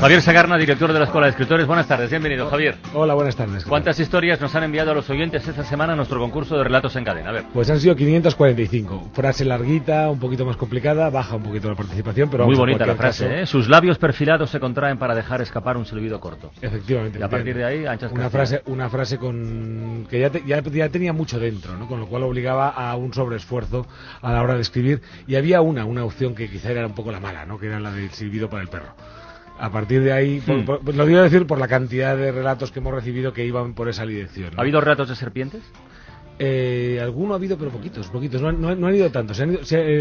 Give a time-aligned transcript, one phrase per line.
[0.00, 1.66] Javier Sagarna, director de la Escuela de Escritores.
[1.66, 2.76] Buenas tardes, bienvenido, Javier.
[2.94, 3.66] Hola, buenas tardes.
[3.66, 6.96] ¿Cuántas historias nos han enviado a los oyentes esta semana a nuestro concurso de relatos
[6.96, 7.28] en cadena?
[7.28, 7.44] A ver.
[7.52, 9.10] Pues han sido 545.
[9.12, 12.94] Frase larguita, un poquito más complicada, baja un poquito la participación, pero Muy bonita la
[12.94, 13.46] frase, ¿eh?
[13.46, 16.50] Sus labios perfilados se contraen para dejar escapar un silbido corto.
[16.62, 17.18] Efectivamente.
[17.18, 20.88] Y a partir de ahí, anchas una frase, una frase con que ya, ya, ya,
[20.88, 21.86] tenía mucho dentro, ¿no?
[21.86, 23.86] Con lo cual obligaba a un sobreesfuerzo
[24.22, 25.02] a la hora de escribir.
[25.26, 27.58] Y había una, una opción que quizá era un poco la mala, ¿no?
[27.58, 28.94] Que era la del silbido para el perro
[29.60, 30.96] a partir de ahí, hmm.
[30.96, 34.06] lo digo decir por la cantidad de relatos que hemos recibido que iban por esa
[34.06, 34.54] dirección.
[34.56, 35.62] ¿Ha habido relatos de serpientes?
[36.42, 38.40] Eh, alguno ha habido, pero poquitos, poquitos.
[38.40, 39.38] No, no, han ido tantos.
[39.40, 39.58] en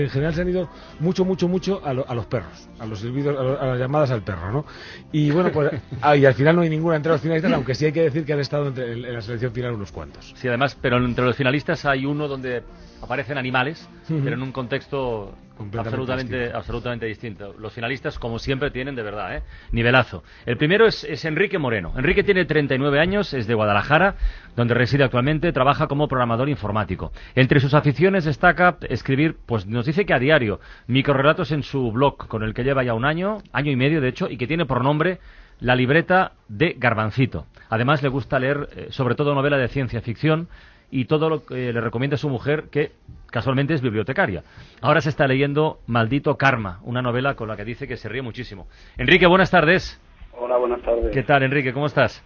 [0.09, 0.69] general se han ido
[1.01, 4.65] mucho, mucho, mucho a, los perros, a los silbidos, a, las llamadas al perro, ¿no?
[5.11, 5.69] Y bueno, pues
[6.01, 8.23] ah, y al final no hay ninguna entre los finalistas, aunque sí hay que decir
[8.23, 10.33] que han estado en, la selección final unos cuantos.
[10.37, 12.63] Sí, además, pero entre los finalistas hay uno donde
[13.01, 15.33] aparecen animales, pero en un contexto
[15.77, 16.57] absolutamente distinto.
[16.57, 17.55] absolutamente distinto.
[17.57, 19.43] Los finalistas, como siempre, tienen de verdad, ¿eh?
[19.71, 20.23] nivelazo.
[20.45, 21.93] El primero es, es, Enrique Moreno.
[21.97, 24.15] Enrique tiene 39 años, es de Guadalajara,
[24.55, 27.11] donde reside actualmente, trabaja como programador informático.
[27.35, 32.27] Entre sus aficiones destaca escribir, pues nos dice que a diario, microrelatos en su blog,
[32.27, 34.65] con el que lleva ya un año, año y medio de hecho, y que tiene
[34.65, 35.19] por nombre
[35.59, 37.45] la libreta de Garbancito.
[37.69, 40.47] Además le gusta leer eh, sobre todo novela de ciencia ficción
[40.91, 42.91] y todo lo que le recomienda a su mujer, que
[43.31, 44.43] casualmente es bibliotecaria.
[44.81, 48.21] Ahora se está leyendo Maldito Karma, una novela con la que dice que se ríe
[48.21, 48.67] muchísimo.
[48.97, 50.01] Enrique, buenas tardes.
[50.33, 51.11] Hola, buenas tardes.
[51.11, 51.73] ¿Qué tal, Enrique?
[51.73, 52.23] ¿Cómo estás?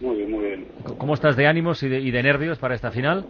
[0.00, 0.66] Muy bien, muy bien.
[0.98, 3.24] ¿Cómo estás de ánimos y de, nervios para esta final?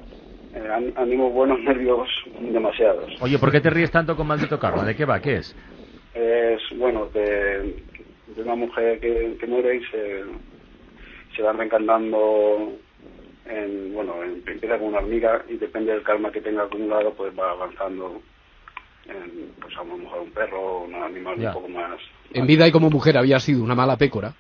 [0.55, 2.09] Eh, ánimos buenos, nervios
[2.41, 3.13] demasiados.
[3.21, 4.85] Oye, ¿por qué te ríes tanto con Maldito Karma?
[4.85, 5.21] ¿De qué va?
[5.21, 5.57] ¿Qué es?
[6.15, 7.77] Es, bueno, de,
[8.37, 10.23] una mujer que, muere y se,
[11.37, 12.73] se va reencarnando
[13.47, 17.51] en, bueno, empieza con una hormiga y depende del karma que tenga acumulado, pues va
[17.51, 18.23] avanzando
[19.07, 21.99] en, pues a lo mejor un perro o un animal un poco más...
[22.33, 24.33] En vida y como mujer había sido una mala pécora,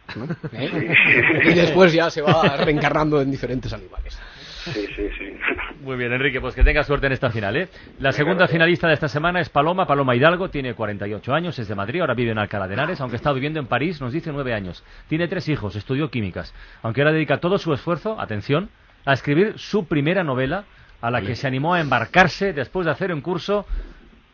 [0.52, 0.94] ¿Eh?
[1.44, 4.18] y después ya se va reencarnando en diferentes animales.
[4.64, 5.32] Sí, sí, sí.
[5.82, 7.68] Muy bien, Enrique, pues que tenga suerte en esta final, ¿eh?
[7.98, 11.74] La segunda finalista de esta semana es Paloma, Paloma Hidalgo, tiene 48 años, es de
[11.74, 14.54] Madrid, ahora vive en Alcalá de Henares, aunque está viviendo en París, nos dice 9
[14.54, 14.84] años.
[15.08, 18.70] Tiene tres hijos, estudió químicas, aunque ahora dedica todo su esfuerzo, atención,
[19.04, 20.64] a escribir su primera novela,
[21.00, 23.66] a la que se animó a embarcarse después de hacer un curso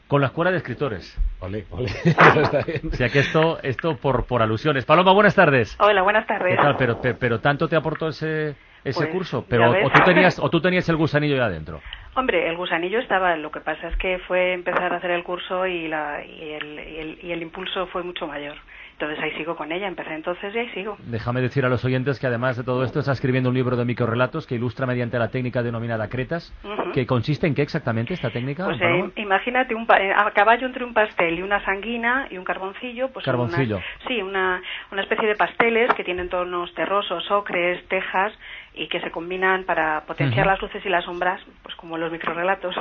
[0.08, 1.16] con la Escuela de Escritores.
[1.40, 1.86] Ole, ole.
[2.92, 4.84] o sea que esto, esto por, por alusiones.
[4.84, 5.76] Paloma, buenas tardes.
[5.80, 6.58] Hola, buenas tardes.
[6.78, 10.60] Pero, pero, tanto te aportó ese, ese pues, curso, pero o tú, tenías, o tú
[10.60, 11.80] tenías el gusanillo ya adentro.
[12.14, 15.66] Hombre, el gusanillo estaba, lo que pasa es que fue empezar a hacer el curso
[15.66, 18.56] y, la, y, el, y el impulso fue mucho mayor.
[19.00, 20.96] Entonces ahí sigo con ella, empecé entonces y ahí sigo.
[21.06, 23.84] Déjame decir a los oyentes que además de todo esto está escribiendo un libro de
[23.84, 26.52] microrelatos que ilustra mediante la técnica denominada cretas,
[26.92, 28.64] que consiste en qué exactamente esta técnica.
[28.64, 32.44] Pues eh, imagínate un eh, a caballo entre un pastel y una sanguina y un
[32.44, 33.78] carboncillo, pues carboncillo.
[34.08, 34.60] sí, una,
[34.90, 38.32] una especie de pasteles que tienen tonos terrosos, ocres, tejas
[38.74, 42.74] y que se combinan para potenciar las luces y las sombras, pues como los microrelatos.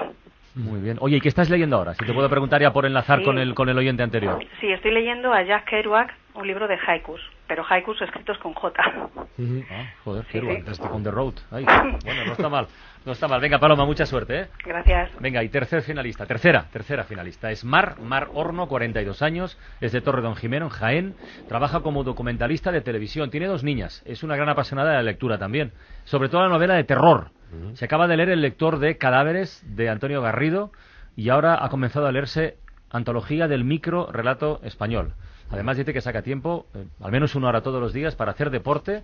[0.57, 0.97] Muy bien.
[1.01, 1.93] Oye, ¿y qué estás leyendo ahora?
[1.93, 4.43] Si te puedo preguntar ya por enlazar con, el, con el oyente anterior.
[4.59, 8.81] Sí, estoy leyendo a Jack Kerouac, un libro de haikus, pero haikus escritos con J.
[8.83, 11.35] Ah, joder, Kerouac, con The Road.
[11.51, 12.67] bueno, no está mal.
[13.05, 13.39] No está mal.
[13.39, 14.47] Venga, Paloma, mucha suerte, ¿eh?
[14.65, 15.11] Gracias.
[15.19, 17.51] Venga, y tercer finalista, tercera, tercera finalista.
[17.51, 21.15] Es Mar, Mar Horno, 42 años, es de Torre Don Jimeno, en Jaén.
[21.47, 23.29] Trabaja como documentalista de televisión.
[23.29, 24.03] Tiene dos niñas.
[24.05, 25.71] Es una gran apasionada de la lectura también.
[26.03, 27.29] Sobre todo la novela de terror.
[27.73, 30.71] Se acaba de leer El lector de cadáveres de Antonio Garrido
[31.15, 32.57] y ahora ha comenzado a leerse
[32.89, 35.13] Antología del micro relato español.
[35.49, 38.49] Además dice que saca tiempo, eh, al menos una hora todos los días, para hacer
[38.49, 39.03] deporte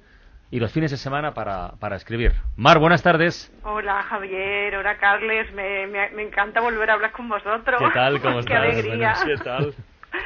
[0.51, 2.33] y los fines de semana para, para escribir.
[2.55, 3.51] Mar, buenas tardes.
[3.63, 7.79] Hola Javier, hola Carles, me, me, encanta volver a hablar con vosotros.
[7.79, 8.21] ¿Qué tal?
[8.21, 8.57] ¿Cómo estás?
[8.57, 9.13] Qué alegría.
[9.25, 9.73] ¿Qué tal?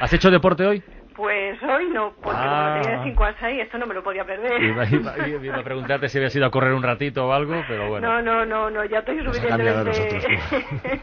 [0.00, 0.82] ¿Has hecho deporte hoy?
[1.18, 2.78] Pues hoy no, porque ah.
[2.80, 4.62] tenía 5 a 6 esto no me lo podía perder.
[4.62, 4.84] Iba,
[5.58, 8.06] a preguntarte si habías ido a correr un ratito o algo, pero bueno.
[8.06, 10.38] No, no, no, no ya estoy suficientemente...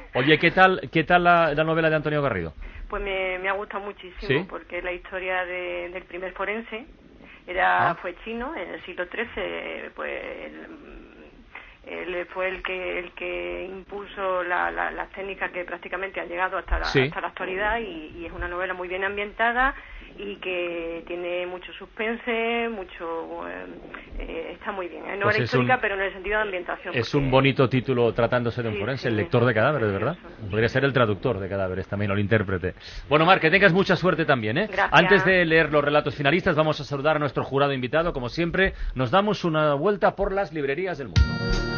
[0.14, 2.54] Oye, ¿qué tal, qué tal la, novela de Antonio Garrido?
[2.88, 6.86] Pues me, me ha gustado muchísimo, porque es la historia del primer forense.
[7.46, 7.96] Era, ah.
[7.96, 10.54] Fue chino, en el siglo XIII, pues
[11.86, 16.80] él fue el que el que impuso la, las técnicas que prácticamente han llegado hasta
[16.80, 19.76] la, hasta la actualidad y, y, es una novela muy bien ambientada
[20.18, 23.46] y que tiene mucho suspense, mucho
[24.18, 25.04] eh, está muy bien.
[25.06, 25.18] ¿eh?
[25.18, 26.96] No pues era histórica, pero en el sentido de ambientación.
[26.96, 30.18] Es un bonito título tratándose de un forense, el lector de cadáveres, ¿verdad?
[30.50, 32.76] Podría ser el traductor de cadáveres también, o el intérprete.
[33.10, 34.70] Bueno, Mar, que tengas mucha suerte también, ¿eh?
[34.92, 38.14] Antes de leer los relatos finalistas, vamos a saludar a nuestro jurado invitado.
[38.14, 41.75] Como siempre, nos damos una vuelta por las librerías del mundo.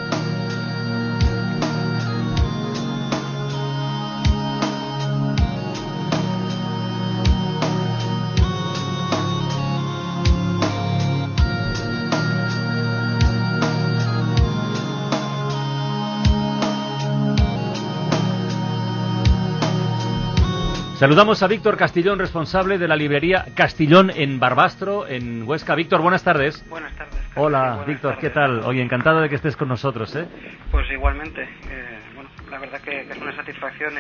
[20.98, 25.76] Saludamos a Víctor Castillón, responsable de la librería Castillón en Barbastro, en Huesca.
[25.76, 26.68] Víctor, buenas tardes.
[26.68, 27.14] Buenas tardes.
[27.36, 28.62] Hola, Víctor, ¿qué tal?
[28.62, 30.28] Oye, encantado de que estés con nosotros, ¿eh?
[30.72, 31.44] Pues igualmente.
[31.44, 33.94] Eh, bueno, la verdad que, es una satisfacción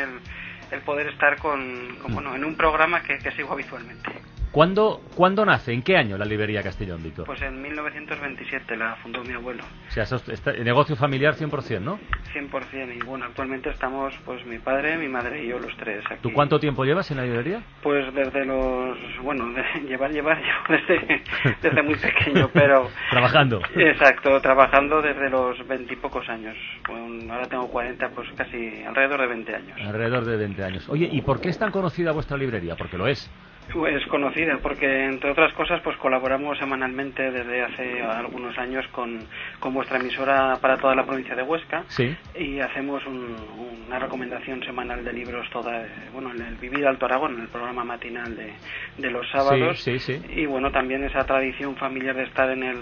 [0.71, 4.09] el, poder estar con, bueno, en un programa que, que sigo habitualmente.
[4.51, 5.73] ¿Cuándo, ¿Cuándo nace?
[5.73, 7.27] ¿En qué año la librería Castellón, Víctor?
[7.27, 9.63] Pues en 1927 la fundó mi abuelo.
[9.87, 11.99] O sea, está, negocio familiar 100%, ¿no?
[12.39, 12.95] 100%.
[12.95, 16.21] Y bueno, actualmente estamos pues mi padre, mi madre y yo los tres aquí.
[16.21, 17.61] ¿Tú cuánto tiempo llevas en la librería?
[17.81, 18.97] Pues desde los...
[19.21, 21.21] Bueno, de llevar, llevar, desde,
[21.61, 22.89] desde muy pequeño, pero...
[23.09, 23.61] trabajando.
[23.75, 26.55] Exacto, trabajando desde los veintipocos años.
[26.87, 29.81] ahora tengo 40, pues casi alrededor de 20 años.
[29.81, 30.89] Alrededor de 20 años.
[30.89, 32.75] Oye, ¿y por qué es tan conocida vuestra librería?
[32.75, 33.29] Porque lo es.
[33.69, 39.19] Es conocida porque, entre otras cosas, pues colaboramos semanalmente desde hace algunos años con,
[39.59, 42.15] con vuestra emisora para toda la provincia de Huesca sí.
[42.35, 47.41] y hacemos una recomendación semanal de libros toda, bueno, en el Vivir Alto Aragón, en
[47.41, 48.53] el programa matinal de,
[48.97, 49.79] de los sábados.
[49.79, 52.77] Sí, sí, y bueno, también esa tradición familiar de estar en el,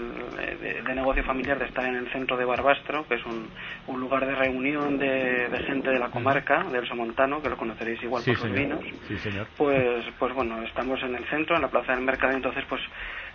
[0.60, 3.48] de, negocio familiar, de estar en el centro de Barbastro, que es un,
[3.86, 8.02] un lugar de reunión de, de, gente de la comarca, del Somontano, que lo conoceréis
[8.02, 8.80] igual por sus vinos.
[9.22, 9.46] Señor.
[9.56, 12.82] Pues, pues bueno, estamos en el centro, en la plaza del mercado, entonces pues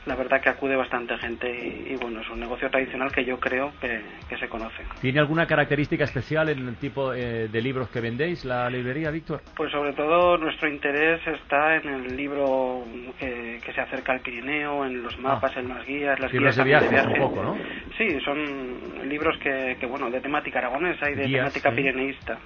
[0.06, 3.72] la verdad que acude bastante gente y, bueno, es un negocio tradicional que yo creo
[3.80, 4.02] que,
[4.38, 4.84] se conoce.
[5.00, 9.42] ¿Tiene alguna característica especial en el tipo eh, de libros que vendéis, la librería, Víctor?
[9.56, 12.84] Pues sobre todo nuestro interés está en el libro
[13.20, 15.60] que, se acerca al Pirineo, en los mapas, ah.
[15.60, 17.58] en las guías, las guías de viaje, un poco, ¿no?
[17.98, 22.40] Sí, son libros que, bueno, de temática aragonesa y de temática pirineísta.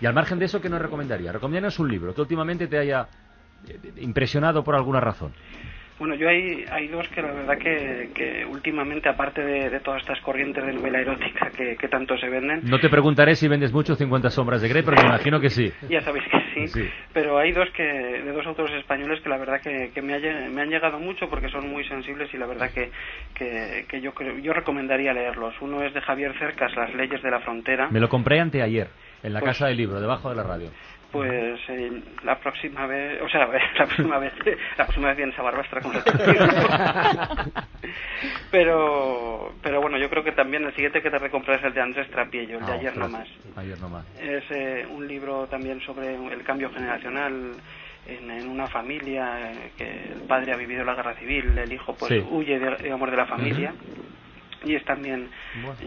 [0.00, 1.30] Y al margen de eso, ¿qué nos recomendaría?
[1.30, 3.06] Recomendanos un libro que últimamente te haya
[3.96, 5.32] impresionado por alguna razón?
[5.98, 10.20] Bueno, yo hay, hay dos que la verdad que, que últimamente, aparte de, todas estas
[10.20, 12.60] corrientes de novela erótica que, tanto se venden...
[12.64, 15.72] No te preguntaré si vendes mucho 50 sombras de Grey, pero me imagino que sí.
[15.88, 19.60] Ya sabéis que sí, pero hay dos que de dos autores españoles que la verdad
[19.60, 20.18] que, que me,
[20.50, 22.90] me, han llegado mucho porque son muy sensibles y la verdad que,
[23.34, 25.54] que, yo, yo recomendaría leerlos.
[25.60, 27.88] Uno es de Javier Cercas, Las leyes de la frontera.
[27.90, 28.88] Me lo compré anteayer,
[29.22, 30.70] en la pues casa del libro, debajo de la radio
[31.10, 33.46] pues eh, la próxima vez, o sea,
[33.78, 34.32] la próxima vez,
[34.76, 35.92] la próxima vez vienes a Barbastra con
[38.50, 41.80] pero, pero bueno, yo creo que también el siguiente que te recomprar es el de
[41.80, 43.28] Andrés Trapiello, el de ah, Ayer no más.
[43.56, 44.04] Ayer no más.
[44.20, 47.52] Es eh, un libro también sobre el cambio generacional
[48.06, 52.12] en, una familia eh, que el padre ha vivido la guerra civil, el hijo pues
[52.30, 53.72] huye, de, digamos, de la familia.
[54.64, 55.30] Y es también,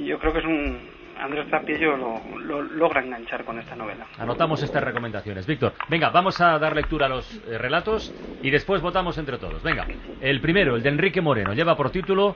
[0.02, 0.80] yo creo que es un,
[1.22, 4.08] Andrés Trapiello lo, logra enganchar con esta novela.
[4.18, 5.46] Anotamos estas recomendaciones.
[5.46, 9.62] Víctor, venga, vamos a dar lectura a los eh, relatos y después votamos entre todos.
[9.62, 9.86] Venga,
[10.20, 12.36] el primero, el de Enrique Moreno, lleva por título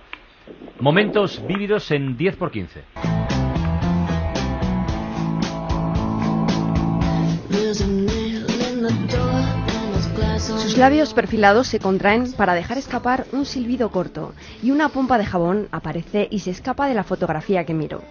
[0.80, 2.84] Momentos vívidos en 10 por 15.
[10.40, 15.26] Sus labios perfilados se contraen para dejar escapar un silbido corto y una pompa de
[15.26, 18.02] jabón aparece y se escapa de la fotografía que miro.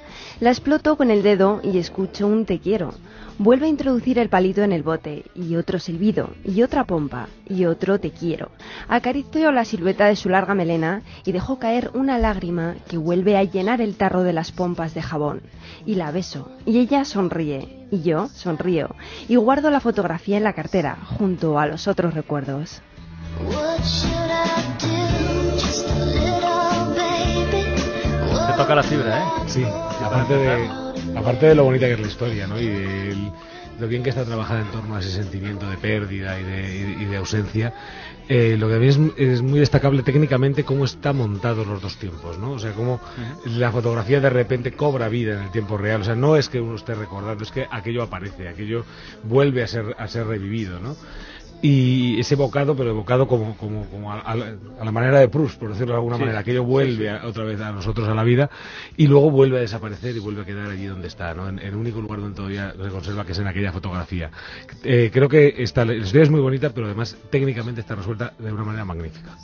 [0.41, 2.95] La exploto con el dedo y escucho un te quiero.
[3.39, 7.67] Vuelve a introducir el palito en el bote y otro silbido y otra pompa y
[7.67, 8.51] otro te quiero.
[8.89, 13.45] Acaricio la silueta de su larga melena y dejo caer una lágrima que vuelve a
[13.45, 15.43] llenar el tarro de las pompas de jabón.
[15.85, 18.95] Y la beso y ella sonríe y yo sonrío
[19.29, 22.83] y guardo la fotografía en la cartera junto a los otros recuerdos.
[28.47, 29.25] Se toca la fibra, ¿eh?
[29.47, 29.65] Sí,
[30.05, 30.69] aparte de,
[31.17, 32.59] aparte de lo bonita que es la historia, ¿no?
[32.61, 33.33] Y de
[33.79, 37.05] lo bien que está trabajada en torno a ese sentimiento de pérdida y de, y
[37.05, 37.73] de ausencia,
[38.27, 42.39] eh, lo que a mí es, muy destacable técnicamente cómo está montados los dos tiempos,
[42.39, 42.53] ¿no?
[42.53, 42.99] O sea, cómo
[43.45, 46.01] la fotografía de repente cobra vida en el tiempo real.
[46.01, 48.85] O sea, no es que uno esté recordando, es que aquello aparece, aquello
[49.25, 50.97] vuelve a ser, a ser revivido, ¿no?
[51.67, 55.95] Y es evocado, pero evocado como, como, como a, la manera de Proust, por decirlo
[55.95, 56.41] de alguna manera.
[56.41, 58.51] Aquello vuelve otra vez a nosotros a la vida
[58.99, 61.49] y luego vuelve a desaparecer y vuelve a quedar allí donde está, ¿no?
[61.49, 64.31] en, el único lugar donde todavía se conserva, que es en aquella fotografía.
[64.83, 68.53] Eh, creo que esta, la historia es muy bonita, pero además técnicamente está resuelta de
[68.53, 69.35] una manera magnífica.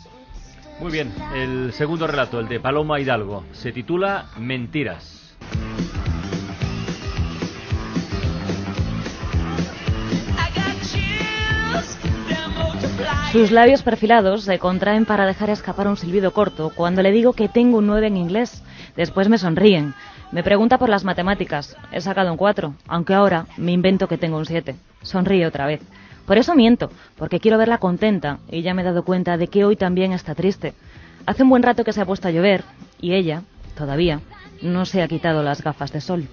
[0.78, 5.38] Muy bien, el segundo relato, el de Paloma Hidalgo, se titula Mentiras.
[13.32, 17.49] Sus labios perfilados se contraen para dejar escapar un silbido corto cuando le digo que
[17.49, 18.64] tengo un 9 en inglés.
[18.96, 19.94] Después me sonríen.
[20.32, 21.76] Me pregunta por las matemáticas.
[21.92, 24.75] He sacado un 4, aunque ahora me invento que tengo un 7.
[25.02, 25.80] Sonríe otra vez.
[26.26, 29.64] Por eso miento, porque quiero verla contenta y ya me he dado cuenta de que
[29.64, 30.75] hoy también está triste.
[31.25, 32.64] Hace un buen rato que se ha puesto a llover
[33.00, 33.44] y ella,
[33.76, 34.20] todavía,
[34.60, 36.26] no se ha quitado las gafas de sol.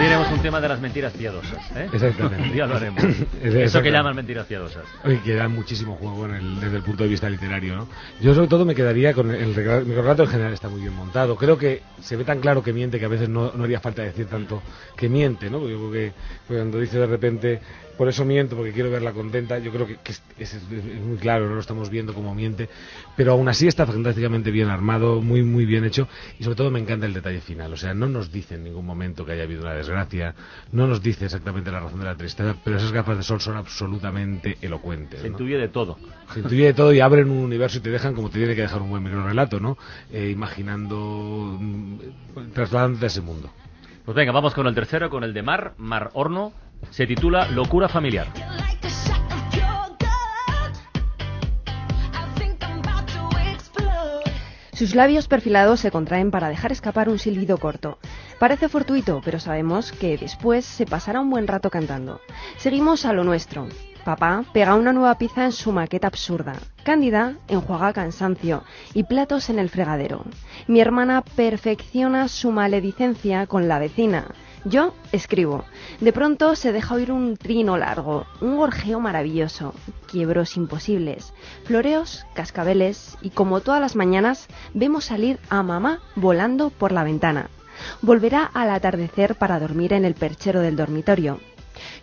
[0.00, 1.58] Diremos un tema de las mentiras piadosas.
[1.76, 1.86] ¿eh?
[1.92, 2.56] Exactamente.
[2.56, 3.04] ya lo haremos.
[3.42, 4.84] Eso que llaman mentiras piadosas.
[5.04, 7.88] Oye, que da muchísimo juego desde el punto de vista literario, ¿no?
[8.18, 11.36] Yo sobre todo me quedaría con el, el relato en general está muy bien montado.
[11.36, 14.00] Creo que se ve tan claro que miente que a veces no, no haría falta
[14.00, 14.62] decir tanto
[14.96, 15.58] que miente, ¿no?
[15.58, 16.12] Porque yo creo que
[16.48, 17.60] cuando dice de repente
[18.00, 19.58] por eso miento, porque quiero verla contenta.
[19.58, 19.98] Yo creo que,
[20.38, 20.58] es,
[21.04, 22.70] muy claro, no lo estamos viendo como miente,
[23.14, 26.80] pero aún así está fantásticamente bien armado, muy, muy bien hecho, y sobre todo me
[26.80, 27.74] encanta el detalle final.
[27.74, 30.34] O sea, no nos dice en ningún momento que haya habido una desgracia,
[30.72, 33.58] no nos dice exactamente la razón de la tristeza, pero esas gafas de sol son
[33.58, 35.20] absolutamente elocuentes.
[35.20, 35.98] Se intuye de todo.
[36.32, 38.62] Se intuye de todo y abren un universo y te dejan como te tiene que
[38.62, 39.76] dejar un buen micro relato, ¿no?
[40.10, 41.98] Eh, imaginando, mm,
[42.54, 43.50] trasladándote a ese mundo.
[44.06, 46.54] Pues venga, vamos con el tercero, con el de Mar, Mar Horno,
[46.90, 48.28] se titula Locura familiar.
[54.80, 57.98] Sus labios perfilados se contraen para dejar escapar un silbido corto.
[58.38, 62.22] Parece fortuito, pero sabemos que después se pasará un buen rato cantando.
[62.56, 63.68] Seguimos a lo nuestro.
[64.06, 66.54] Papá pega una nueva pieza en su maqueta absurda.
[66.82, 70.24] Cándida enjuaga cansancio y platos en el fregadero.
[70.66, 74.28] Mi hermana perfecciona su maledicencia con la vecina.
[74.64, 75.64] Yo escribo.
[76.00, 79.74] De pronto se deja oír un trino largo, un gorjeo maravilloso,
[80.06, 81.32] quiebros imposibles,
[81.64, 87.48] floreos, cascabeles y como todas las mañanas vemos salir a mamá volando por la ventana.
[88.02, 91.40] Volverá al atardecer para dormir en el perchero del dormitorio.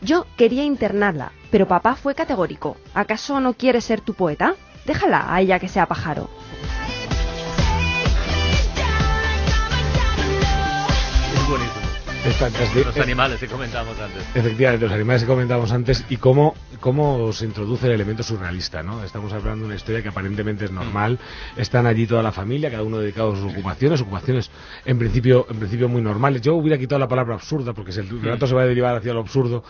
[0.01, 2.77] Yo quería internarla, pero papá fue categórico.
[2.95, 4.55] ¿Acaso no quiere ser tu poeta?
[4.85, 6.29] Déjala a ella que sea pájaro.
[12.25, 14.23] Los animales que comentábamos antes.
[14.35, 19.03] Efectivamente, los animales que comentábamos antes y cómo, cómo se introduce el elemento surrealista, ¿no?
[19.03, 21.19] Estamos hablando de una historia que aparentemente es normal.
[21.55, 24.51] Están allí toda la familia, cada uno dedicado a sus ocupaciones, ocupaciones
[24.85, 26.41] en principio, en principio muy normales.
[26.41, 29.13] Yo hubiera quitado la palabra absurda, porque si el relato se va a derivar hacia
[29.13, 29.63] lo absurdo,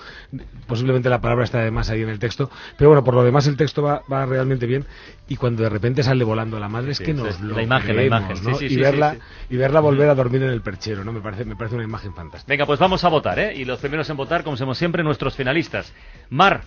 [0.66, 2.50] posiblemente la palabra está además ahí en el texto.
[2.78, 4.86] Pero bueno, por lo demás el texto va, va realmente bien.
[5.28, 8.04] Y cuando de repente sale volando la madre, es que nos lo La imagen, la
[8.04, 8.38] imagen.
[8.62, 9.18] y, verla,
[9.50, 11.12] y verla volver a dormir en el perchero, ¿no?
[11.12, 12.37] Me parece, me parece una imagen fantástica.
[12.46, 13.54] Venga, pues vamos a votar, ¿eh?
[13.56, 15.94] Y los primeros en votar, como hacemos siempre, nuestros finalistas.
[16.30, 16.62] Mar,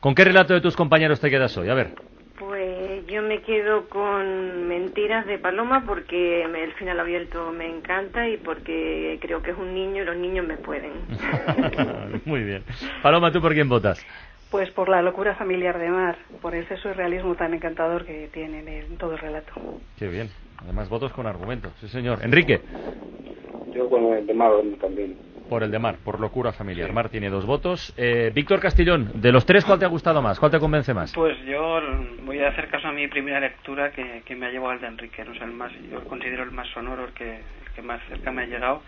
[0.00, 1.68] ¿con qué relato de tus compañeros te quedas hoy?
[1.68, 1.94] A ver.
[2.38, 8.36] Pues yo me quedo con Mentiras de Paloma porque el final abierto me encanta y
[8.36, 10.92] porque creo que es un niño y los niños me pueden.
[12.24, 12.64] Muy bien.
[13.02, 14.04] Paloma, ¿tú por quién votas?
[14.50, 18.98] Pues por la locura familiar de Mar, por ese surrealismo tan encantador que tiene en
[18.98, 19.52] todo el relato.
[19.98, 20.28] Qué bien.
[20.64, 21.72] Además, votos con argumentos.
[21.80, 22.20] Sí, señor.
[22.22, 22.60] Enrique.
[23.74, 24.50] Yo con el de Mar
[24.80, 25.16] también.
[25.48, 26.92] Por el de Mar, por locura familiar.
[26.92, 27.92] Mar tiene dos votos.
[27.96, 30.38] Eh, Víctor Castillón, de los tres, ¿cuál te ha gustado más?
[30.38, 31.12] ¿Cuál te convence más?
[31.12, 31.80] Pues yo
[32.24, 35.24] voy a hacer caso a mi primera lectura que, me ha llevado al de Enrique.
[35.24, 37.40] No sé, el más, yo considero el más sonoro, el que,
[37.74, 38.82] que más cerca me ha llegado.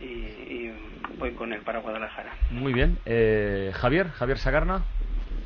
[0.00, 0.70] Y,
[1.18, 2.32] voy con él para Guadalajara.
[2.50, 2.96] Muy bien.
[3.04, 4.82] Eh, Javier, Javier Sagarna.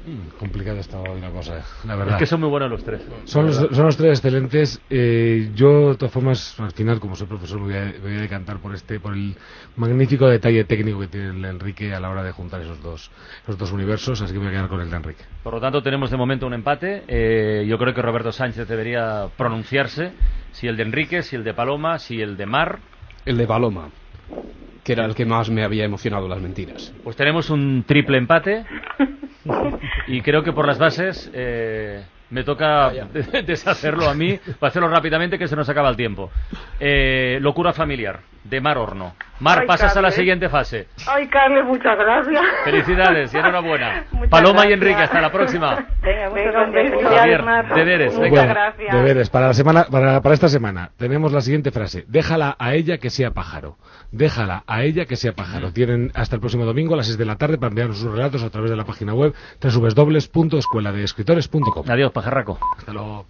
[0.07, 2.15] Mm, complicada esta una cosa, la verdad.
[2.15, 3.01] Es que son muy buenos los tres.
[3.25, 4.83] Son los, son los tres excelentes.
[4.91, 8.21] Eh, yo, de todas formas, al final, como soy profesor, me voy, a, voy a,
[8.21, 9.35] decantar por este, por el
[9.77, 13.11] magnífico detalle técnico que tiene el Enrique a la hora de juntar esos dos,
[13.45, 15.25] esos dos universos, así que me voy a quedar con el de Enrique.
[15.43, 17.05] Por lo tanto, tenemos de momento un empate.
[17.09, 20.13] Eh, yo creo que Roberto Sánchez debería pronunciarse
[20.53, 22.79] si el de Enrique, si el de Paloma, si el de Mar.
[23.25, 23.89] El de Paloma
[24.85, 26.93] que era el que más me había emocionado las mentiras.
[27.03, 28.65] Pues tenemos un triple empate
[30.07, 32.93] y creo que por las bases eh, me toca
[33.47, 36.31] deshacerlo a mí para hacerlo rápidamente que se nos acaba el tiempo.
[36.79, 39.15] Eh, locura familiar de Mar Horno.
[39.41, 40.87] Mar, pasas a la siguiente fase.
[41.07, 42.43] Ay, Carles, muchas gracias.
[42.65, 44.05] Felicidades y enhorabuena.
[44.31, 45.87] Paloma y Enrique, hasta la próxima.
[46.03, 46.29] Venga,
[47.75, 48.17] deberes.
[48.17, 48.95] Muchas gracias.
[48.95, 49.29] Deberes.
[49.31, 52.05] Para, la semana, para, para esta semana tenemos la siguiente frase.
[52.07, 53.77] Déjala a ella que sea pájaro.
[54.13, 55.73] Déjala a ella que sea pájaro.
[55.73, 58.45] Tienen hasta el próximo domingo a las 6 de la tarde para enviarnos sus relatos
[58.45, 61.91] a través de la página web www.escueladeescritores.com.
[61.91, 62.61] Adiós, pajarraco.
[62.79, 63.27] Hasta luego.